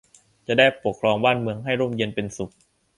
[0.47, 2.53] จะได้ปกครองบ้านเมืองให้ร่มเย็นเป็นสุข